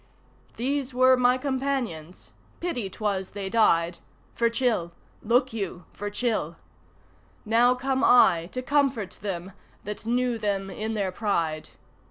[0.55, 2.31] These were my companions.
[2.59, 3.99] Pity 'twas they died!
[4.33, 4.93] (For Chil!
[5.21, 6.55] Look you, for Chil!)
[7.45, 9.51] Now come I to comfort them
[9.83, 11.69] that knew them in their pride.